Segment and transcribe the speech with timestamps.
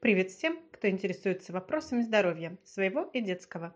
[0.00, 3.74] Привет всем, кто интересуется вопросами здоровья своего и детского.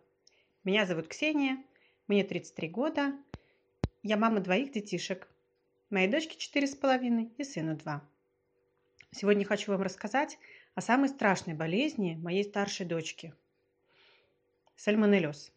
[0.62, 1.60] Меня зовут Ксения,
[2.06, 3.12] мне 33 года,
[4.04, 5.26] я мама двоих детишек.
[5.90, 8.08] Моей дочке 4,5 и сыну 2.
[9.10, 10.38] Сегодня хочу вам рассказать
[10.76, 13.34] о самой страшной болезни моей старшей дочки–
[14.76, 15.52] сальмонеллез.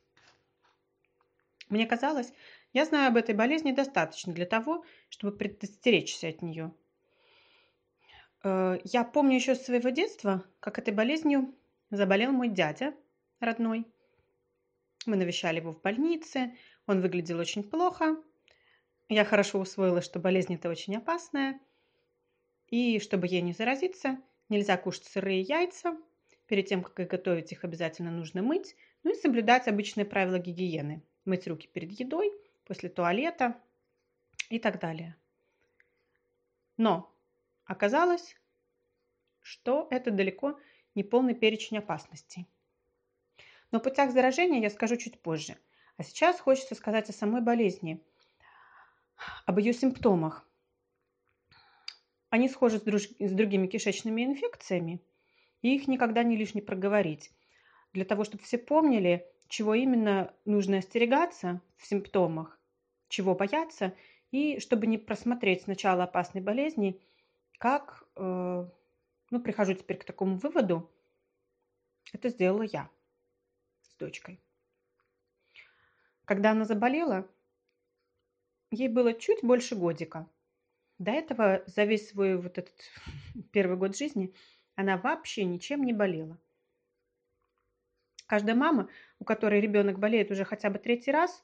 [1.70, 2.34] Мне казалось,
[2.74, 6.74] я знаю об этой болезни достаточно для того, чтобы предостеречься от нее–
[8.46, 11.54] Э, я помню еще с своего детства, как этой болезнью
[11.90, 12.94] заболел мой дядя
[13.40, 13.86] родной.
[15.08, 18.16] Мы навещали его в больнице, он выглядел очень плохо.
[19.10, 21.60] Я хорошо усвоила, что болезнь это очень опасная.
[22.70, 25.98] И чтобы ей не заразиться, нельзя кушать сырые яйца.
[26.48, 28.76] Перед тем, как их готовить, их обязательно нужно мыть.
[29.04, 31.04] Ну и соблюдать обычные правила гигиены.
[31.26, 32.32] Мыть руки перед едой,
[32.66, 33.60] после туалета
[34.50, 35.16] и так далее.
[36.78, 37.15] Но
[37.66, 38.36] Оказалось,
[39.42, 40.60] что это далеко
[40.94, 42.48] не полный перечень опасностей.
[43.72, 45.58] Но о путях заражения я скажу чуть позже.
[45.98, 48.04] А сейчас хочется сказать о самой болезни,
[49.46, 50.48] об ее симптомах.
[52.30, 53.04] Они схожи с, друж...
[53.20, 55.02] с другими кишечными инфекциями,
[55.62, 57.32] и их никогда не лишне проговорить.
[57.94, 62.60] Для того, чтобы все помнили, чего именно нужно остерегаться в симптомах,
[63.08, 63.96] чего бояться,
[64.32, 67.02] и чтобы не просмотреть начало опасной болезни–
[67.58, 68.70] как, э,
[69.32, 70.92] ну, прихожу теперь к такому выводу,
[72.14, 72.90] это сделала я
[73.82, 74.42] с дочкой.
[76.26, 77.30] Когда она заболела,
[78.72, 80.30] ей было чуть больше годика.
[80.98, 82.76] До этого за весь свой вот этот
[83.52, 84.34] первый год жизни
[84.76, 86.38] она вообще ничем не болела.
[88.28, 91.44] Каждая мама, у которой ребенок болеет уже хотя бы третий раз,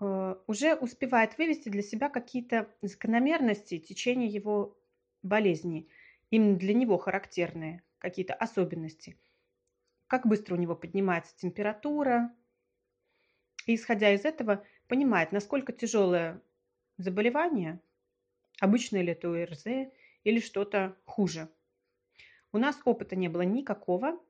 [0.00, 4.76] э, уже успевает вывести для себя какие-то закономерности течения его
[5.22, 5.88] болезни,
[6.30, 9.16] именно для него характерные какие-то особенности.
[10.06, 12.34] Как быстро у него поднимается температура.
[13.66, 16.42] И исходя из этого, понимает, насколько тяжелое
[16.98, 17.80] заболевание,
[18.60, 19.64] обычное ли это ОРЗ
[20.24, 21.48] или что-то хуже.
[22.52, 24.20] У нас опыта не было никакого,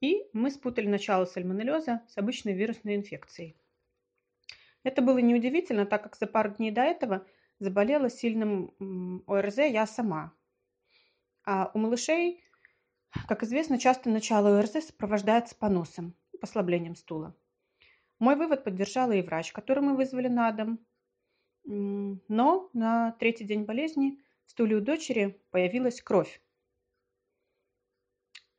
[0.00, 3.56] и мы спутали начало сальмонеллеза с обычной вирусной инфекцией.
[4.82, 7.26] Это было неудивительно, так как за пару дней до этого–
[7.62, 10.34] заболела сильным ОРЗ я сама.
[11.44, 12.42] А у малышей,
[13.28, 17.36] как известно, часто начало ОРЗ сопровождается поносом, послаблением стула.
[18.18, 20.84] Мой вывод поддержала и врач, который мы вызвали на дом.
[21.64, 26.42] Но на третий день болезни в стуле у дочери появилась кровь.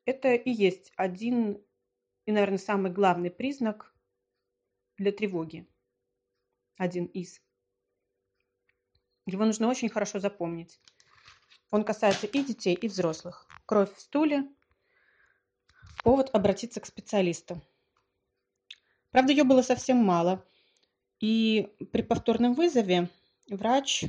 [0.06, 1.62] Это и есть один
[2.26, 3.94] и, наверное, самый главный признак
[4.98, 5.68] для тревоги.
[6.78, 7.42] Один из.
[9.26, 10.80] Его нужно очень хорошо запомнить.
[11.72, 13.48] Он касается и детей, и взрослых.
[13.66, 14.48] Кровь в стуле–
[16.04, 17.62] повод обратиться к специалисту.
[19.12, 20.46] Правда, ее было совсем мало.
[21.20, 23.10] И при повторном вызове
[23.50, 24.04] врач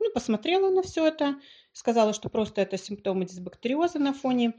[0.00, 1.40] ну, посмотрела на все это,
[1.72, 4.54] сказала, что просто это симптомы дисбактериоза на фоне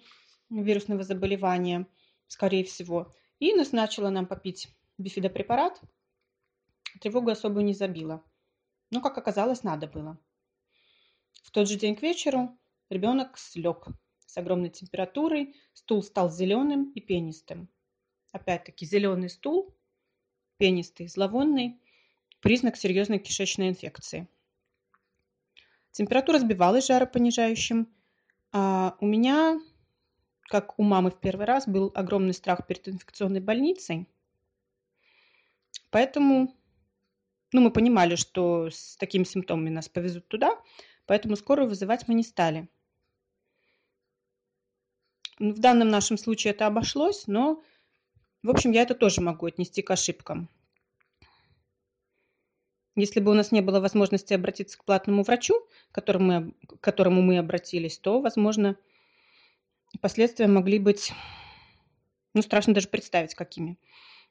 [0.49, 1.85] вирусного заболевания,
[2.27, 5.81] скорее всего, и назначила нам попить бифидопрепарат.
[7.01, 8.23] Тревогу особо не забила.
[8.91, 10.17] Но, как оказалось, надо было.
[11.43, 12.57] В тот же день к вечеру
[12.89, 13.87] ребенок слег
[14.25, 17.69] с огромной температурой, стул стал зеленым и пенистым.
[18.31, 19.75] Опять-таки зеленый стул,
[20.57, 21.81] пенистый, зловонный,
[22.39, 24.27] признак серьезной кишечной инфекции.
[25.91, 27.93] Температура сбивалась жаропонижающим,
[28.53, 29.59] а у меня,
[30.43, 34.07] как у мамы в первый раз, был огромный страх перед инфекционной больницей.
[35.89, 36.55] Поэтому
[37.51, 40.57] ну, мы понимали, что с такими симптомами нас повезут туда,
[41.05, 42.69] поэтому скорую вызывать мы не стали.
[45.39, 47.63] В данном нашем случае это обошлось, но,
[48.43, 50.49] в общем, я это тоже могу отнести к ошибкам.
[52.95, 55.55] Если бы у нас не было возможности обратиться к платному врачу,
[55.91, 58.77] к которому мы, к которому мы обратились, то, возможно,
[60.01, 61.13] последствия могли быть,
[62.33, 63.79] ну, страшно даже представить, какими.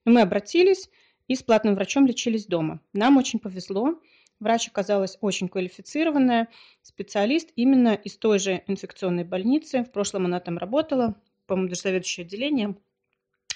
[0.05, 0.90] Но мы обратились,
[1.31, 2.81] и с платным врачом лечились дома.
[2.93, 4.03] Нам очень повезло.
[4.41, 6.49] Врач оказалась очень квалифицированная,
[6.82, 9.85] специалист именно из той же инфекционной больницы.
[9.85, 11.15] В прошлом она там работала,
[11.47, 12.77] по-моему, даже заведующее отделение.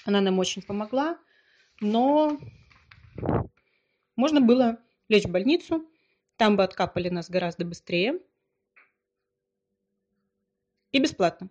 [0.05, 1.19] Она нам очень помогла,
[1.81, 2.39] но
[4.15, 4.79] можно было
[5.09, 5.85] лечь в больницу,
[6.37, 8.21] там бы откапали нас гораздо быстрее
[10.93, 11.49] и бесплатно.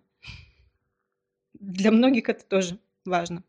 [1.53, 3.43] Для многих это тоже важно.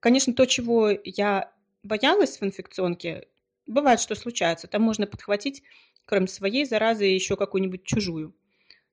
[0.00, 1.52] Конечно, то, чего я
[1.86, 3.28] боялась в инфекционке,
[3.66, 4.66] бывает, что случается.
[4.66, 5.62] Там можно подхватить,
[6.04, 8.34] кроме своей заразы, еще какую-нибудь чужую.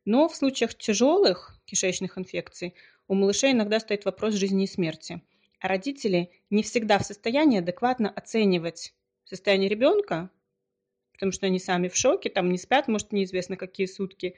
[0.05, 2.75] Но в случаях тяжелых кишечных инфекций
[3.07, 5.21] у малышей иногда стоит вопрос жизни и смерти.
[5.59, 8.93] А родители не всегда в состоянии адекватно оценивать
[9.23, 10.29] состояние ребенка,
[11.13, 14.35] потому что они сами в шоке, там не спят, может, неизвестно какие сутки.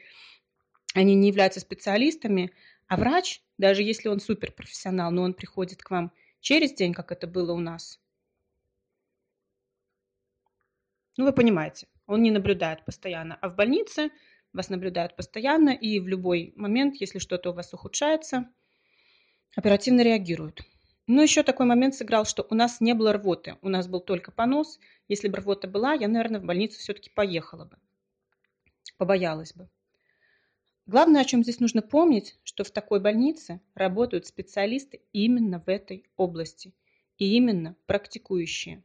[0.93, 2.51] Они не являются специалистами,
[2.87, 6.11] а врач, даже если он суперпрофессионал, но он приходит к вам
[6.41, 7.99] через день, как это было у нас.
[11.17, 14.12] Ну, вы понимаете, он не наблюдает постоянно, а в больнице
[14.51, 18.50] вас наблюдают постоянно, и в любой момент, если что-то у вас ухудшается,
[19.56, 20.62] оперативно реагируют.
[21.07, 24.31] Ну, еще такой момент сыграл, что у нас не было рвоты, у нас был только
[24.31, 24.79] понос.
[25.07, 27.77] Если бы рвота была, я, наверное, в больницу все-таки поехала бы,
[28.97, 29.69] побоялась бы.
[30.88, 36.06] Главное, о чем здесь нужно помнить, что в такой больнице работают специалисты именно в этой
[36.17, 36.73] области
[37.17, 38.83] и именно практикующие.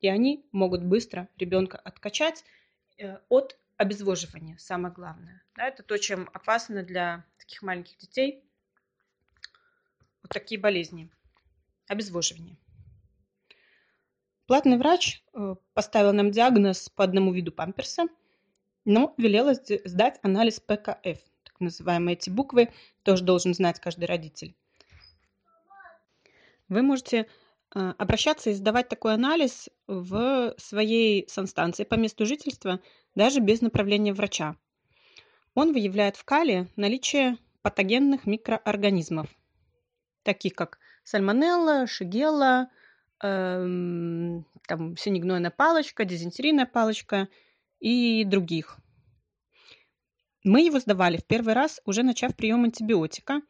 [0.00, 2.44] И они могут быстро ребенка откачать
[2.98, 5.42] э, от обезвоживания, самое главное.
[5.56, 8.42] Да, это то, чем опасно для таких маленьких детей
[10.22, 11.10] вот такие болезни.
[11.88, 12.56] Обезвоживание.
[14.46, 18.06] Платный врач э, поставил нам диагноз по одному виду памперса,
[18.84, 21.18] но велела сдать анализ ПКФ.
[21.44, 24.54] Так называемые эти буквы тоже должен знать каждый родитель.
[26.68, 27.26] Вы можете
[27.74, 32.80] э, обращаться и сдавать такой анализ в своей санстанции по месту жительства
[33.14, 34.56] даже без направления врача.
[35.54, 39.28] Он выявляет в кале наличие патогенных микроорганизмов,
[40.22, 42.70] таких как сальмонелла, шигелла,
[43.22, 47.28] эм, там, синегнойная палочка, дизентерийная палочка
[47.80, 48.78] и других.
[50.44, 53.42] Мы его сдавали в первый раз, уже начав прием антибиотика.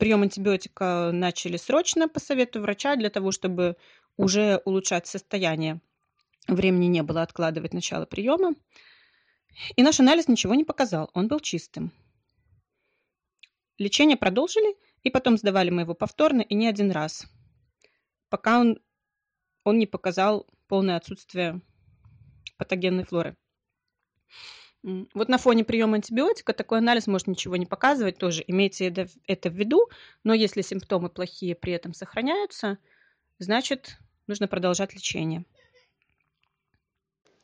[0.00, 3.76] Прием антибиотика начали срочно по совету врача для того, чтобы
[4.16, 5.82] уже улучшать состояние
[6.48, 8.54] времени не было откладывать начало приема.
[9.76, 11.92] И наш анализ ничего не показал, он был чистым.
[13.76, 17.26] Лечение продолжили, и потом сдавали мы его повторно, и не один раз,
[18.30, 18.80] пока он,
[19.64, 21.60] он не показал полное отсутствие
[22.56, 23.36] патогенной флоры.
[24.82, 29.50] Вот на фоне приема антибиотика такой анализ может ничего не показывать, тоже имейте это, это
[29.50, 29.88] в виду,
[30.24, 32.78] но если симптомы плохие при этом сохраняются,
[33.38, 35.44] значит нужно продолжать лечение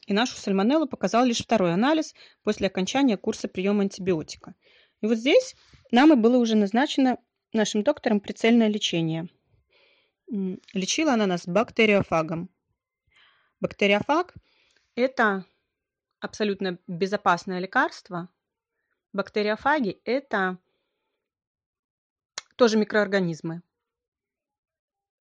[0.06, 4.54] и нашу сальмонеллу показал лишь второй анализ после окончания курса приема антибиотика.
[5.02, 5.56] И вот здесь
[5.90, 7.18] нам и было уже назначено
[7.52, 9.28] нашим доктором прицельное лечение.
[10.72, 12.48] Лечила она нас бактериофагом.
[13.60, 14.34] Бактериофаг–
[14.94, 15.44] это
[16.26, 18.28] абсолютно безопасное лекарство.
[19.12, 20.58] Бактериофаги– это
[22.56, 23.62] тоже микроорганизмы,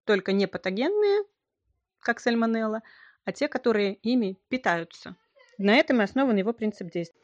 [0.03, 1.23] только не патогенные,
[1.99, 2.81] как сальмонелла,
[3.23, 5.15] а те, которые ими питаются.
[5.57, 7.21] На этом и основан его принцип действия.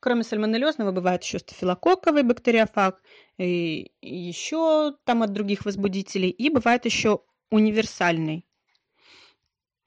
[0.00, 3.02] Кроме сальмонеллезного бывает еще стафилококковый бактериофаг,
[3.36, 8.46] и еще там от других возбудителей, и бывает еще универсальный.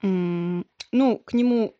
[0.02, 1.76] Ну, к нему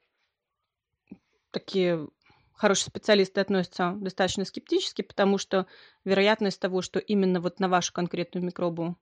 [1.55, 2.07] такие
[2.53, 5.67] хорошие специалисты относятся достаточно скептически, потому что
[6.05, 8.97] вероятность того, что именно вот на вашу конкретную микробу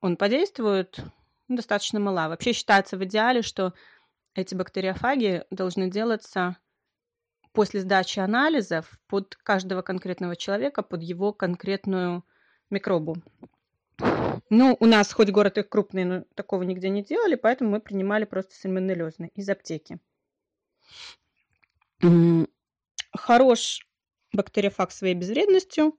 [0.00, 1.00] он подействует,
[1.48, 2.28] достаточно мала.
[2.28, 3.74] Вообще считается в идеале, что
[4.34, 6.56] эти бактериофаги должны делаться
[7.52, 12.24] после сдачи анализов под каждого конкретного человека, под его конкретную
[12.70, 13.16] микробу.
[14.48, 18.24] Ну, у нас хоть город их крупный, но такого нигде не делали, поэтому мы принимали
[18.24, 19.98] просто сальмонеллезный из аптеки.
[23.12, 23.86] Хорош
[24.32, 25.98] бактериофаг своей безвредностью,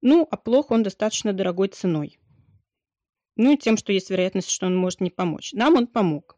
[0.00, 2.18] ну, а плох он достаточно дорогой ценой.
[3.36, 5.52] Ну и тем, что есть вероятность, что он может не помочь.
[5.52, 6.36] Нам он помог.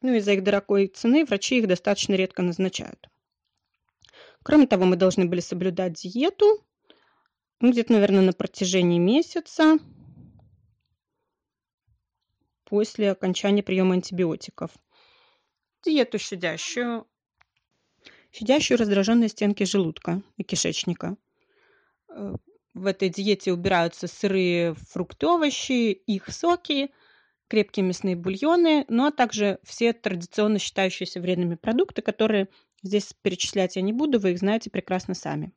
[0.00, 3.08] Ну, из-за их дорогой цены врачи их достаточно редко назначают.
[4.42, 6.66] Кроме того, мы должны были соблюдать диету,
[7.60, 9.78] ну, где-то, наверное, на протяжении месяца
[12.72, 14.70] после окончания приема антибиотиков.
[15.84, 17.06] Диету щадящую,
[18.32, 21.18] щадящую раздраженные стенки желудка и кишечника
[22.08, 22.34] э,
[22.72, 26.94] в этой диете убираются сырые фрукты, овощи, их соки,
[27.48, 32.48] крепкие мясные бульоны, ну а также все традиционно считающиеся вредными продукты, которые
[32.82, 35.52] здесь перечислять я не буду, вы их знаете прекрасно сами.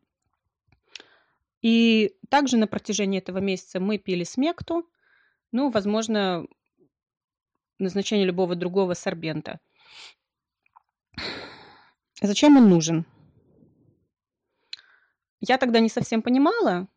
[1.61, 4.85] И также на протяжении этого месяца мы пили смекту,
[5.53, 6.45] ну, возможно,
[7.79, 9.59] назначение любого другого сорбента.
[12.21, 13.05] Зачем он нужен?
[15.41, 16.87] Я тогда не совсем понимала,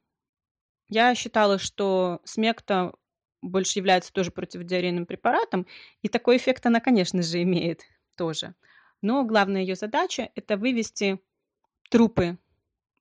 [0.88, 2.94] я считала, что смекта
[3.42, 5.66] больше является тоже противодиарейным препаратом,
[6.02, 7.82] и такой эффект она, конечно же, имеет.
[8.16, 8.54] тоже.
[9.00, 11.20] Но главная ее задача– это вывести
[11.88, 12.37] трупы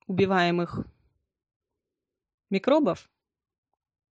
[0.06, 0.86] убиваемых
[2.50, 3.10] микробов,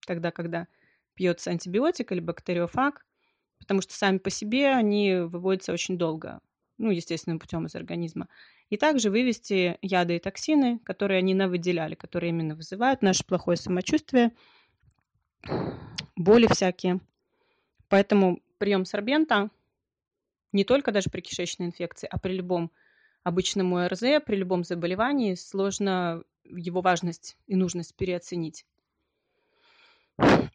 [0.07, 0.67] тогда, когда
[1.13, 3.05] пьется антибиотик или бактериофаг,
[3.65, 6.39] потому что сами по себе они выводятся очень долго,
[6.77, 8.27] ну, естественным путем из организма.
[8.69, 14.33] И также вывести яды и токсины, которые они навыделяли, которые именно вызывают наше плохое самочувствие,
[16.15, 16.99] боли всякие.
[17.89, 19.49] Поэтому прием сорбента
[20.51, 22.71] не только даже при кишечной инфекции, а при любом
[23.23, 28.67] обычном ОРЗ, при любом заболевании сложно его важность и нужность переоценить.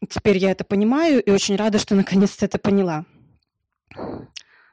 [0.09, 3.05] Теперь я это понимаю и очень рада, что наконец-то это поняла.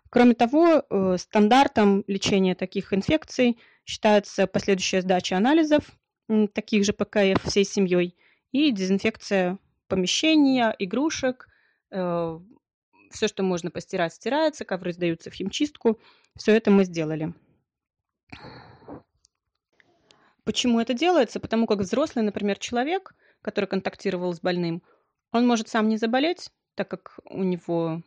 [0.10, 5.84] Кроме того, э, стандартом лечения таких инфекций считается последующая сдача анализов,
[6.54, 8.16] таких же ПКФ всей семьей,
[8.52, 11.48] и дезинфекция помещения, игрушек,
[11.92, 12.40] э,
[13.12, 16.00] все, что можно постирать, стирается, ковры сдаются в химчистку.
[16.36, 17.34] Все это мы сделали.
[20.44, 21.40] Почему это делается?
[21.40, 23.16] Потому как взрослый, например, человек,
[23.48, 24.84] который контактировал с больным,
[25.32, 28.04] он может сам не заболеть, так как у него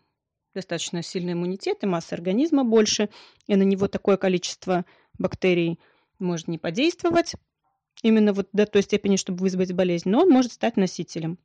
[0.55, 3.09] достаточно сильный иммунитет и масса организма больше,
[3.47, 4.85] и на него такое количество
[5.19, 5.81] бактерий
[6.19, 7.37] может не подействовать
[8.03, 11.39] именно вот до той степени, чтобы вызвать болезнь, но он может стать носителем.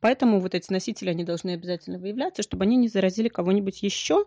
[0.00, 4.26] Поэтому вот эти носители, они должны обязательно выявляться, чтобы они не заразили кого-нибудь еще,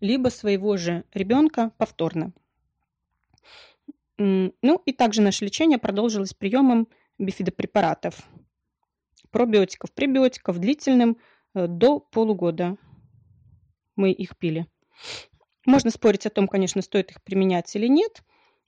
[0.00, 2.32] либо своего же ребенка повторно.
[4.16, 8.18] Ну и также наше лечение продолжилось приемом бифидопрепаратов,
[9.30, 11.18] пробиотиков, пребиотиков длительным
[11.54, 12.76] э, до полугода.
[13.96, 14.66] Мы их пили.
[15.64, 18.22] Можно спорить о том, конечно, стоит их применять или нет,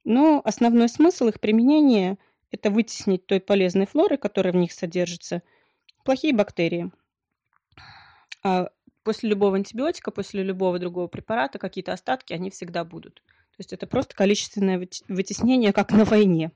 [0.04, 2.18] но основной смысл их применения–
[2.50, 5.42] это вытеснить той полезной флоры, которая в них содержится–
[6.08, 6.90] плохие бактерии.
[8.42, 8.70] А
[9.02, 13.16] после любого антибиотика, после любого другого препарата какие-то остатки, они всегда будут.
[13.16, 16.50] То есть это просто количественное вытеснение, как на войне.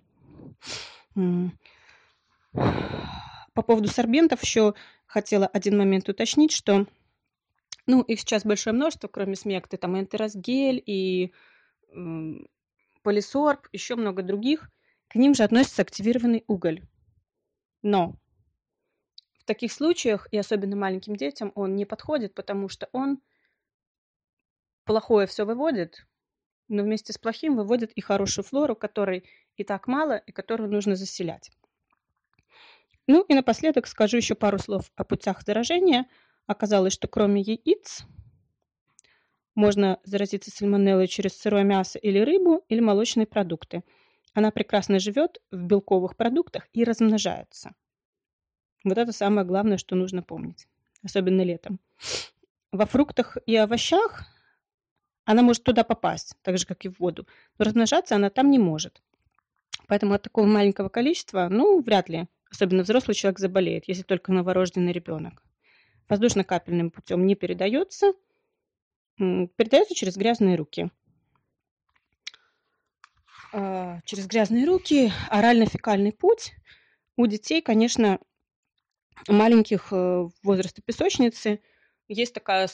[2.53, 4.75] По поводу сорбентов еще
[5.07, 6.87] хотела один момент уточнить, что
[7.87, 11.33] ну, их сейчас большое множество, кроме смекты, там энтеросгель и
[13.03, 14.71] полисорб, еще много других.
[15.09, 16.83] К ним же относится активированный уголь.
[17.83, 18.15] Но
[19.39, 23.21] в таких случаях, и особенно маленьким детям, он не подходит, потому что он
[24.85, 26.07] плохое все выводит,
[26.69, 30.97] но вместе с плохим выводит и хорошую флору, которой и так мало, и которую нужно
[30.97, 31.51] заселять.
[33.07, 36.07] Ну и напоследок скажу еще пару слов о путях заражения.
[36.47, 38.05] Оказалось, что кроме яиц
[39.55, 43.83] можно заразиться сальмонеллой через сырое мясо или рыбу, или молочные продукты.
[44.35, 47.73] Она прекрасно живет в белковых продуктах и размножается.
[48.85, 50.67] Вот это самое главное, что нужно помнить,
[51.03, 51.81] особенно летом.
[52.73, 54.25] Во фруктах и овощах
[55.25, 57.27] она может туда попасть, так же, как и в воду,
[57.59, 59.03] но размножаться она там не может.
[59.87, 64.93] Поэтому от такого маленького количества, ну, вряд ли, особенно взрослый человек заболеет, если только новорожденный
[64.93, 65.43] ребенок.
[66.09, 68.13] Воздушно-капельным путем не передается,
[69.17, 70.91] передается через грязные руки.
[73.55, 76.53] А, через грязные руки орально-фекальный путь
[77.17, 78.19] у детей, конечно,
[79.29, 81.61] маленьких э, возраста песочницы
[82.09, 82.69] есть такая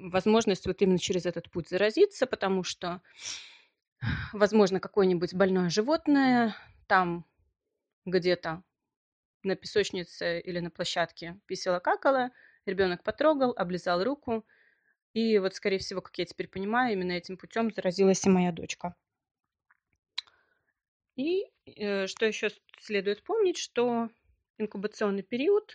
[0.00, 3.02] возможность вот именно через этот путь заразиться, потому что,
[4.32, 6.56] возможно, какое-нибудь больное животное
[6.86, 7.24] там
[8.06, 8.62] где-то
[9.42, 12.30] на песочнице или на площадке писала-какала,
[12.66, 14.46] ребенок потрогал, облизал руку,
[15.12, 18.94] и вот, скорее всего, как я теперь понимаю, именно этим путем заразилась и моя дочка.
[21.16, 24.08] И э, что еще следует помнить, что
[24.58, 25.74] инкубационный период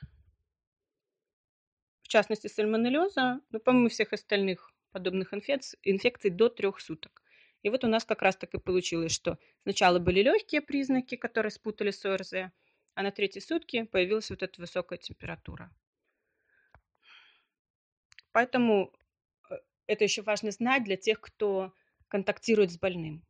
[2.04, 7.22] в частности сальмонеллеза, но, помимо всех остальных подобных инфекций, инфекций до трех суток.
[7.64, 11.52] И вот у нас как раз так и получилось, что сначала были легкие признаки, которые
[11.52, 12.52] спутали с ОРЗ,
[12.96, 15.70] а на третьи сутки появилась вот эта высокая температура.
[18.32, 18.92] Поэтому
[19.50, 19.56] э,
[19.88, 21.74] это еще важно знать для тех, кто
[22.08, 23.24] контактирует с больным.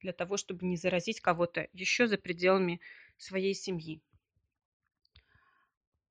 [0.00, 2.80] Для того, чтобы не заразить кого-то еще за пределами
[3.18, 4.02] своей семьи.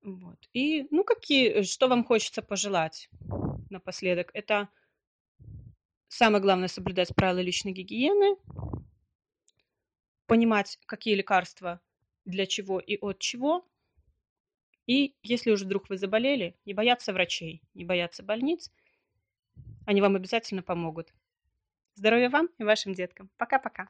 [0.02, 0.38] Вот.
[0.54, 3.10] И, ну, какие, что вам хочется пожелать
[3.72, 4.30] напоследок?
[4.36, 4.70] Это
[6.10, 8.38] самое главное соблюдать правила личной гигиены,
[10.28, 11.82] понимать, какие лекарства
[12.26, 13.66] для чего и от чего.
[14.88, 18.72] И если уже вдруг вы заболели, не бояться врачей, не бояться больниц,
[19.86, 21.14] они вам обязательно помогут.
[21.96, 23.30] Здоровья вам и вашим деткам.
[23.38, 23.90] Пока-пока.